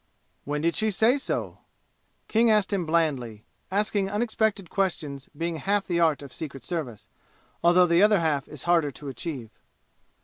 "When 0.45 0.61
did 0.61 0.73
she 0.75 0.89
say 0.89 1.19
so?" 1.19 1.59
King 2.27 2.49
asked 2.49 2.73
him 2.73 2.87
blandly, 2.87 3.45
asking 3.69 4.09
unexpected 4.09 4.67
questions 4.67 5.29
being 5.37 5.57
half 5.57 5.85
the 5.85 5.99
art 5.99 6.23
of 6.23 6.33
Secret 6.33 6.63
Service, 6.63 7.07
although 7.63 7.85
the 7.85 8.01
other 8.01 8.19
half 8.19 8.47
is 8.47 8.63
harder 8.63 8.89
to 8.89 9.09
achieve. 9.09 9.51